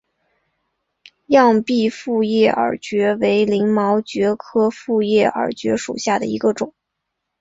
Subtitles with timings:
[1.27, 6.73] 漾濞复叶耳蕨为鳞毛蕨科复叶耳蕨属下的一个种。